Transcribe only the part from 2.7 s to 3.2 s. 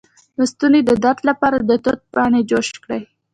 کړئ